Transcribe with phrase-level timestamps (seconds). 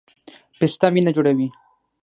[0.59, 1.47] پسته وینه جوړوي